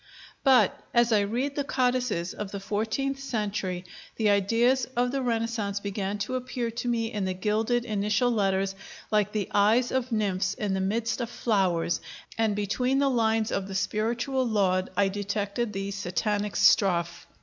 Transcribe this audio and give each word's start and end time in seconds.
But 0.43 0.79
as 0.95 1.11
I 1.13 1.19
read 1.19 1.55
the 1.55 1.63
codices 1.63 2.33
of 2.33 2.49
the 2.49 2.59
fourteenth 2.59 3.19
century, 3.19 3.85
the 4.15 4.31
ideas 4.31 4.85
of 4.97 5.11
the 5.11 5.21
Renaissance 5.21 5.79
began 5.79 6.17
to 6.25 6.33
appear 6.33 6.71
to 6.71 6.87
me 6.87 7.11
in 7.13 7.25
the 7.25 7.35
gilded 7.35 7.85
initial 7.85 8.31
letters 8.31 8.73
like 9.11 9.31
the 9.31 9.47
eyes 9.53 9.91
of 9.91 10.11
nymphs 10.11 10.55
in 10.55 10.73
the 10.73 10.81
midst 10.81 11.21
of 11.21 11.29
flowers, 11.29 12.01
and 12.35 12.55
between 12.55 12.97
the 12.97 13.11
lines 13.11 13.51
of 13.51 13.67
the 13.67 13.75
spiritual 13.75 14.43
laude 14.43 14.89
I 14.97 15.07
detected 15.07 15.71
the 15.71 15.91
Satanic 15.91 16.55
strophe." 16.55 17.27